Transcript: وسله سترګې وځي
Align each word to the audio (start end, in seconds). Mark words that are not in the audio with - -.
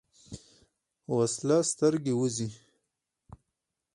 وسله 1.17 1.57
سترګې 1.71 2.13
وځي 2.15 2.47